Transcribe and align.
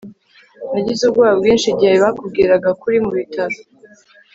nagize 0.71 1.01
ubwoba 1.05 1.33
bwinshi 1.39 1.67
igihe 1.69 1.93
bakubwiraga 2.03 2.69
ko 2.79 2.83
uri 2.89 2.99
mu 3.05 3.11
bitaro 3.17 3.57